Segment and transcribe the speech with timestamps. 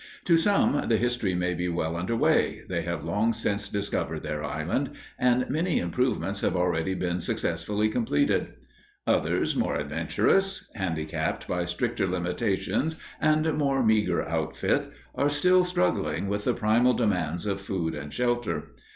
[0.25, 4.43] To some the history may be well under way; they have long since discovered their
[4.43, 4.89] island,
[5.19, 8.55] and many improvements have already been successfully completed.
[9.05, 16.45] Others, more adventurous, handicapped by stricter limitations and more meagre outfit, are still struggling with
[16.45, 18.71] the primal demands of food and shelter.